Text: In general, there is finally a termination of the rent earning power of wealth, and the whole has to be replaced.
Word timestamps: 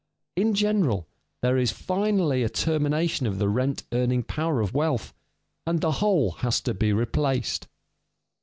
In 0.35 0.55
general, 0.55 1.05
there 1.43 1.59
is 1.59 1.71
finally 1.71 2.41
a 2.41 2.49
termination 2.49 3.27
of 3.27 3.37
the 3.37 3.47
rent 3.47 3.83
earning 3.91 4.23
power 4.23 4.59
of 4.59 4.73
wealth, 4.73 5.13
and 5.67 5.79
the 5.79 5.91
whole 6.01 6.31
has 6.41 6.59
to 6.61 6.73
be 6.73 6.91
replaced. 6.91 7.67